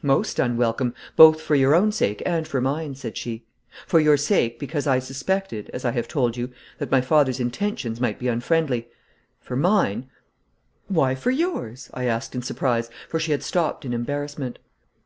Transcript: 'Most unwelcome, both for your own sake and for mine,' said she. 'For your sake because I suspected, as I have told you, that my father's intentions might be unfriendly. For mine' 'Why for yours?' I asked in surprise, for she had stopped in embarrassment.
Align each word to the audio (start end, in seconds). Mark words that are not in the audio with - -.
'Most 0.00 0.38
unwelcome, 0.38 0.94
both 1.14 1.42
for 1.42 1.54
your 1.54 1.74
own 1.74 1.92
sake 1.92 2.22
and 2.24 2.48
for 2.48 2.58
mine,' 2.58 2.94
said 2.94 3.18
she. 3.18 3.44
'For 3.86 4.00
your 4.00 4.16
sake 4.16 4.58
because 4.58 4.86
I 4.86 4.98
suspected, 4.98 5.68
as 5.74 5.84
I 5.84 5.90
have 5.90 6.08
told 6.08 6.38
you, 6.38 6.50
that 6.78 6.90
my 6.90 7.02
father's 7.02 7.38
intentions 7.38 8.00
might 8.00 8.18
be 8.18 8.28
unfriendly. 8.28 8.88
For 9.42 9.56
mine' 9.56 10.08
'Why 10.88 11.14
for 11.14 11.30
yours?' 11.30 11.90
I 11.92 12.04
asked 12.06 12.34
in 12.34 12.40
surprise, 12.40 12.88
for 13.10 13.20
she 13.20 13.32
had 13.32 13.42
stopped 13.42 13.84
in 13.84 13.92
embarrassment. 13.92 14.58